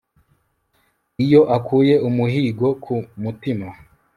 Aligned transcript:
Iyo 1.25 1.41
akuye 1.57 1.95
umuhigo 2.07 2.67
ku 2.83 2.95
mutima 3.21 3.67